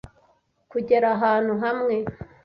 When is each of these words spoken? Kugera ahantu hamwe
Kugera 0.71 1.07
ahantu 1.15 1.51
hamwe 1.63 1.95